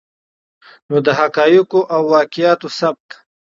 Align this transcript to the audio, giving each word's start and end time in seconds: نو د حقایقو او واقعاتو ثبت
نو 0.89 0.95
د 1.05 1.07
حقایقو 1.19 1.81
او 1.95 2.01
واقعاتو 2.13 2.67
ثبت 2.79 3.07